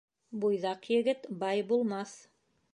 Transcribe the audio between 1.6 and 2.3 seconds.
булмаҫ.